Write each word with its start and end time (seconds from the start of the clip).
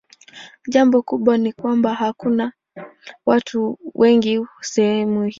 Jambo 0.67 1.01
kubwa 1.01 1.37
ni 1.37 1.53
kwamba 1.53 1.93
hakuna 1.93 2.53
watu 3.25 3.77
wengi 3.95 4.41
sehemu 4.61 5.23
hiyo. 5.23 5.29